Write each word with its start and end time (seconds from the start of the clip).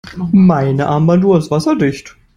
Meine 0.31 0.87
Armbanduhr 0.87 1.37
ist 1.37 1.51
wasserdicht. 1.51 2.17